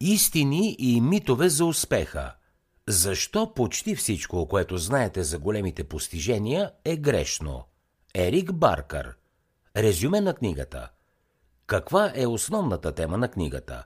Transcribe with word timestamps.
Истини 0.00 0.76
и 0.78 1.00
митове 1.00 1.48
за 1.48 1.64
успеха. 1.64 2.34
Защо 2.88 3.54
почти 3.54 3.96
всичко, 3.96 4.48
което 4.48 4.76
знаете 4.76 5.22
за 5.22 5.38
големите 5.38 5.84
постижения, 5.84 6.72
е 6.84 6.96
грешно? 6.96 7.64
Ерик 8.14 8.52
Баркър. 8.52 9.16
Резюме 9.76 10.20
на 10.20 10.34
книгата. 10.34 10.90
Каква 11.66 12.12
е 12.14 12.26
основната 12.26 12.92
тема 12.92 13.18
на 13.18 13.28
книгата? 13.28 13.84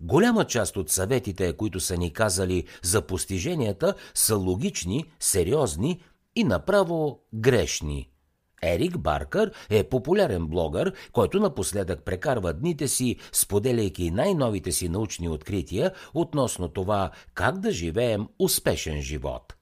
Голяма 0.00 0.44
част 0.44 0.76
от 0.76 0.90
съветите, 0.90 1.56
които 1.56 1.80
са 1.80 1.96
ни 1.96 2.12
казали 2.12 2.64
за 2.82 3.02
постиженията, 3.02 3.94
са 4.14 4.36
логични, 4.36 5.04
сериозни 5.20 6.02
и 6.36 6.44
направо 6.44 7.20
грешни– 7.34 8.10
Ерик 8.62 8.98
Баркър 8.98 9.52
е 9.70 9.84
популярен 9.84 10.46
блогър, 10.46 10.92
който 11.12 11.40
напоследък 11.40 12.02
прекарва 12.04 12.52
дните 12.52 12.88
си, 12.88 13.16
споделяйки 13.32 14.10
най-новите 14.10 14.72
си 14.72 14.88
научни 14.88 15.28
открития 15.28 15.92
относно 16.14 16.68
това 16.68 17.10
как 17.34 17.58
да 17.58 17.72
живеем 17.72 18.26
успешен 18.38 19.02
живот. 19.02 19.54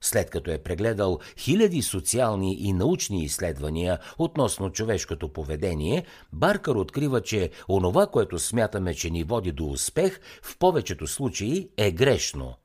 След 0.00 0.30
като 0.30 0.50
е 0.50 0.58
прегледал 0.58 1.18
хиляди 1.38 1.82
социални 1.82 2.54
и 2.60 2.72
научни 2.72 3.24
изследвания 3.24 3.98
относно 4.18 4.70
човешкото 4.70 5.32
поведение, 5.32 6.04
Баркър 6.32 6.74
открива, 6.74 7.20
че 7.20 7.50
онова, 7.68 8.06
което 8.06 8.38
смятаме, 8.38 8.94
че 8.94 9.10
ни 9.10 9.24
води 9.24 9.52
до 9.52 9.66
успех, 9.66 10.20
в 10.42 10.58
повечето 10.58 11.06
случаи 11.06 11.68
е 11.76 11.90
грешно– 11.90 12.54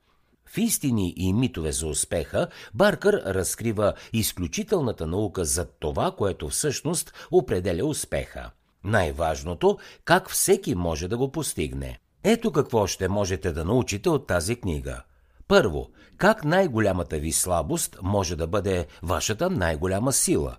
в 0.46 0.58
истини 0.58 1.14
и 1.16 1.32
митове 1.32 1.72
за 1.72 1.86
успеха, 1.86 2.48
Баркър 2.74 3.22
разкрива 3.34 3.94
изключителната 4.12 5.06
наука 5.06 5.44
за 5.44 5.64
това, 5.64 6.10
което 6.10 6.48
всъщност 6.48 7.12
определя 7.30 7.86
успеха. 7.86 8.50
Най-важното– 8.84 9.78
как 10.04 10.30
всеки 10.30 10.74
може 10.74 11.08
да 11.08 11.16
го 11.16 11.32
постигне. 11.32 11.98
Ето 12.24 12.52
какво 12.52 12.86
ще 12.86 13.08
можете 13.08 13.52
да 13.52 13.64
научите 13.64 14.08
от 14.08 14.26
тази 14.26 14.56
книга. 14.56 15.02
Първо, 15.48 15.90
как 16.16 16.44
най-голямата 16.44 17.18
ви 17.18 17.32
слабост 17.32 17.98
може 18.02 18.36
да 18.36 18.46
бъде 18.46 18.86
вашата 19.02 19.50
най-голяма 19.50 20.12
сила. 20.12 20.56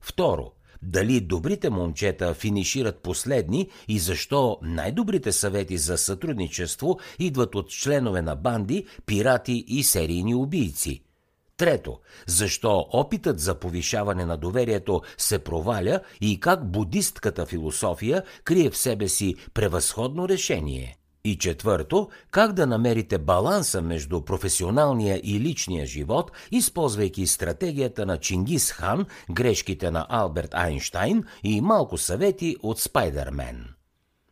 Второ, 0.00 0.52
дали 0.82 1.20
добрите 1.20 1.70
момчета 1.70 2.34
финишират 2.34 3.02
последни 3.02 3.68
и 3.88 3.98
защо 3.98 4.58
най-добрите 4.62 5.32
съвети 5.32 5.78
за 5.78 5.98
сътрудничество 5.98 6.98
идват 7.18 7.54
от 7.54 7.70
членове 7.70 8.22
на 8.22 8.36
банди, 8.36 8.86
пирати 9.06 9.64
и 9.68 9.82
серийни 9.82 10.34
убийци. 10.34 11.02
Трето, 11.56 11.98
защо 12.26 12.86
опитът 12.92 13.40
за 13.40 13.54
повишаване 13.54 14.24
на 14.24 14.36
доверието 14.36 15.02
се 15.18 15.38
проваля 15.38 16.00
и 16.20 16.40
как 16.40 16.70
будистката 16.70 17.46
философия 17.46 18.22
крие 18.44 18.70
в 18.70 18.76
себе 18.76 19.08
си 19.08 19.34
превъзходно 19.54 20.28
решение. 20.28 20.99
И 21.24 21.38
четвърто, 21.38 22.08
как 22.30 22.52
да 22.52 22.66
намерите 22.66 23.18
баланса 23.18 23.82
между 23.82 24.20
професионалния 24.20 25.20
и 25.24 25.40
личния 25.40 25.86
живот, 25.86 26.32
използвайки 26.50 27.26
стратегията 27.26 28.06
на 28.06 28.18
Чингис 28.18 28.72
Хан, 28.72 29.06
грешките 29.30 29.90
на 29.90 30.06
Алберт 30.08 30.54
Айнштайн 30.54 31.24
и 31.44 31.60
малко 31.60 31.98
съвети 31.98 32.56
от 32.62 32.80
Спайдермен. 32.80 33.66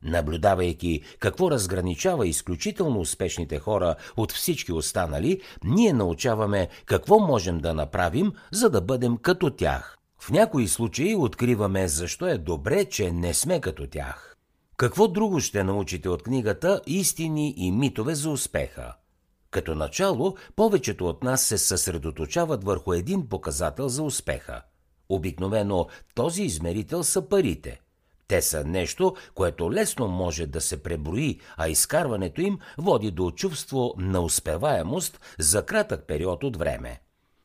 Наблюдавайки 0.03 1.03
какво 1.19 1.51
разграничава 1.51 2.27
изключително 2.27 3.01
успешните 3.01 3.59
хора 3.59 3.95
от 4.17 4.33
всички 4.33 4.73
останали, 4.73 5.41
ние 5.65 5.93
научаваме 5.93 6.69
какво 6.87 7.19
можем 7.19 7.59
да 7.59 7.75
направим, 7.75 8.33
за 8.53 8.71
да 8.71 8.81
бъдем 8.81 9.17
като 9.17 9.51
тях. 9.51 9.97
В 10.19 10.31
някои 10.31 10.69
случаи 10.69 11.15
откриваме 11.15 11.89
защо 11.89 12.27
е 12.27 12.39
добре, 12.39 12.85
че 12.85 13.13
не 13.13 13.35
сме 13.35 13.61
като 13.61 13.87
тях. 13.87 14.38
Какво 14.79 15.09
друго 15.09 15.41
ще 15.41 15.65
научите 15.65 16.09
от 16.09 16.23
книгата 16.23 16.81
Истини 16.87 17.55
и 17.57 17.73
митове 17.73 18.15
за 18.15 18.31
успеха? 18.31 18.95
Като 19.51 19.75
начало, 19.75 20.37
повечето 20.57 21.09
от 21.09 21.23
нас 21.23 21.43
се 21.43 21.59
съсредоточават 21.59 22.65
върху 22.65 22.93
един 22.93 23.29
показател 23.29 23.89
за 23.89 24.03
успеха. 24.03 24.63
Обикновено 25.09 25.87
този 26.15 26.43
измерител 26.43 27.05
са 27.05 27.29
парите. 27.29 27.81
Те 28.29 28.43
са 28.43 28.65
нещо, 28.65 29.17
което 29.35 29.73
лесно 29.73 30.09
може 30.09 30.47
да 30.47 30.61
се 30.61 30.83
преброи, 30.83 31.41
а 31.57 31.69
изкарването 31.69 32.41
им 32.41 32.59
води 32.79 33.11
до 33.11 33.31
чувство 33.31 33.95
на 33.97 34.21
успеваемост 34.21 35.21
за 35.39 35.67
кратък 35.67 36.07
период 36.07 36.45
от 36.45 36.57
време. 36.57 37.01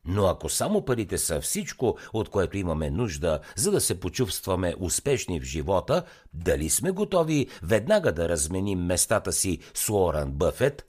Но 0.06 0.25
ако 0.25 0.50
само 0.50 0.86
парите 0.86 1.18
са 1.18 1.41
всичко, 1.41 1.97
от 2.14 2.30
което 2.30 2.58
имаме 2.58 2.90
нужда, 2.90 3.40
за 3.56 3.72
да 3.72 3.81
се 3.81 4.00
почувстваме 4.00 4.75
успешни 4.80 5.40
в 5.40 5.44
живота, 5.44 6.03
дали 6.34 6.69
сме 6.69 6.91
готови 6.91 7.47
веднага 7.64 8.12
да 8.12 8.30
разменим 8.30 8.80
местата 8.80 9.31
си 9.31 9.59
с 9.74 9.90
Уорън 9.90 10.31
Бъфет? 10.31 10.86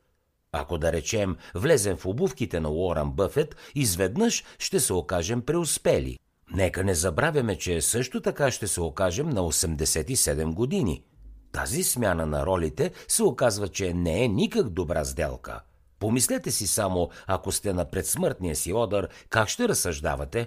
Ако 0.52 0.78
да 0.78 0.92
речем 0.92 1.36
влезем 1.54 1.96
в 1.96 2.06
обувките 2.06 2.60
на 2.60 2.70
Уорън 2.70 3.12
Бъфет, 3.12 3.56
изведнъж 3.74 4.44
ще 4.58 4.80
се 4.80 4.92
окажем 4.92 5.42
преуспели. 5.42 6.18
Нека 6.54 6.84
не 6.84 6.94
забравяме, 6.94 7.58
че 7.58 7.80
също 7.80 8.20
така 8.20 8.50
ще 8.50 8.66
се 8.66 8.80
окажем 8.80 9.28
на 9.28 9.40
87 9.40 10.54
години. 10.54 11.04
Тази 11.52 11.82
смяна 11.82 12.26
на 12.26 12.46
ролите 12.46 12.92
се 13.08 13.22
оказва, 13.22 13.68
че 13.68 13.94
не 13.94 14.24
е 14.24 14.28
никак 14.28 14.68
добра 14.68 15.04
сделка– 15.04 15.60
Помислете 15.98 16.50
си 16.50 16.66
само, 16.66 17.10
ако 17.26 17.52
сте 17.52 17.72
на 17.72 17.90
предсмъртния 17.90 18.56
си 18.56 18.72
одър, 18.72 19.08
как 19.28 19.48
ще 19.48 19.68
разсъждавате? 19.68 20.46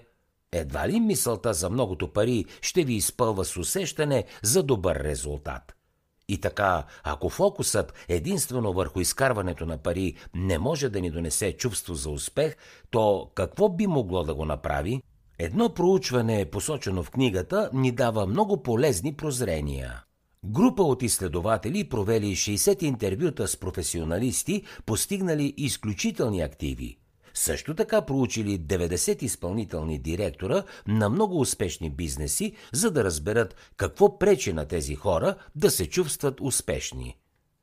Едва 0.51 0.89
ли 0.89 0.99
мисълта 0.99 1.53
за 1.53 1.69
многото 1.69 2.13
пари 2.13 2.45
ще 2.61 2.83
ви 2.83 2.93
изпълва 2.93 3.45
с 3.45 3.57
усещане 3.57 4.25
за 4.43 4.63
добър 4.63 4.95
резултат? 4.95 5.73
И 6.29 6.41
така, 6.41 6.83
ако 7.03 7.29
фокусът 7.29 7.93
единствено 8.07 8.73
върху 8.73 8.99
изкарването 8.99 9.65
на 9.65 9.77
пари 9.77 10.15
не 10.33 10.57
може 10.57 10.89
да 10.89 11.01
ни 11.01 11.11
донесе 11.11 11.57
чувство 11.57 11.93
за 11.93 12.09
успех, 12.09 12.55
то 12.89 13.31
какво 13.35 13.69
би 13.69 13.87
могло 13.87 14.23
да 14.23 14.35
го 14.35 14.45
направи? 14.45 15.01
Едно 15.39 15.73
проучване, 15.73 16.45
посочено 16.45 17.03
в 17.03 17.11
книгата, 17.11 17.69
ни 17.73 17.91
дава 17.91 18.27
много 18.27 18.63
полезни 18.63 19.15
прозрения. 19.15 20.03
Група 20.45 20.83
от 20.83 21.03
изследователи 21.03 21.89
провели 21.89 22.25
60 22.25 22.83
интервюта 22.83 23.47
с 23.47 23.57
професионалисти, 23.57 24.63
постигнали 24.85 25.53
изключителни 25.57 26.41
активи. 26.41 26.97
Също 27.33 27.75
така 27.75 28.01
проучили 28.01 28.59
90 28.59 29.23
изпълнителни 29.23 29.99
директора 29.99 30.63
на 30.87 31.09
много 31.09 31.39
успешни 31.39 31.89
бизнеси, 31.89 32.53
за 32.73 32.91
да 32.91 33.03
разберат 33.03 33.55
какво 33.77 34.19
пречи 34.19 34.53
на 34.53 34.65
тези 34.65 34.95
хора 34.95 35.35
да 35.55 35.71
се 35.71 35.89
чувстват 35.89 36.41
успешни. 36.41 37.17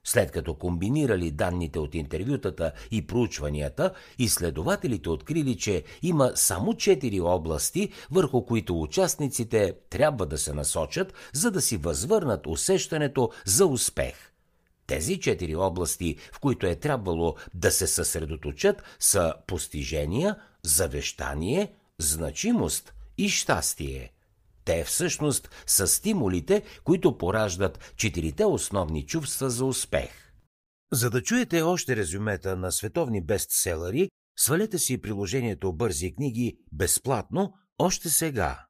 След 0.04 0.30
като 0.30 0.54
комбинирали 0.54 1.30
данните 1.30 1.78
от 1.78 1.94
интервютата 1.94 2.72
и 2.90 3.06
проучванията, 3.06 3.92
изследователите 4.18 5.08
открили, 5.08 5.56
че 5.56 5.84
има 6.02 6.32
само 6.34 6.74
четири 6.74 7.20
области, 7.20 7.88
върху 8.10 8.46
които 8.46 8.80
участниците 8.80 9.74
трябва 9.90 10.26
да 10.26 10.38
се 10.38 10.52
насочат, 10.52 11.14
за 11.32 11.50
да 11.50 11.60
си 11.60 11.76
възвърнат 11.76 12.46
усещането 12.46 13.30
за 13.46 13.66
успех. 13.66 14.14
Тези 14.86 15.20
четири 15.20 15.54
области, 15.56 16.16
в 16.32 16.40
които 16.40 16.66
е 16.66 16.74
трябвало 16.74 17.34
да 17.54 17.70
се 17.70 17.86
съсредоточат, 17.86 18.82
са 18.98 19.34
постижения, 19.46 20.36
завещание, 20.62 21.72
значимост 21.98 22.94
и 23.18 23.28
щастие. 23.28 24.12
Те 24.64 24.84
всъщност 24.84 25.64
са 25.66 25.86
стимулите, 25.86 26.62
които 26.84 27.18
пораждат 27.18 27.92
четирите 27.96 28.44
основни 28.44 29.06
чувства 29.06 29.50
за 29.50 29.64
успех. 29.64 30.10
За 30.92 31.10
да 31.10 31.22
чуете 31.22 31.62
още 31.62 31.96
резюмета 31.96 32.56
на 32.56 32.72
световни 32.72 33.24
бестселери, 33.24 34.10
свалете 34.38 34.78
си 34.78 35.00
приложението 35.00 35.72
Бързи 35.72 36.14
книги 36.14 36.58
безплатно 36.72 37.52
още 37.78 38.10
сега. 38.10 38.66